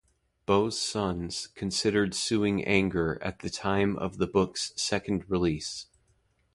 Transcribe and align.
Bow's 0.47 0.79
sons 0.81 1.45
considered 1.45 2.15
suing 2.15 2.65
Anger 2.65 3.19
at 3.21 3.41
the 3.41 3.51
time 3.51 3.95
of 3.97 4.17
the 4.17 4.25
book's 4.25 4.73
second 4.75 5.29
release. 5.29 5.85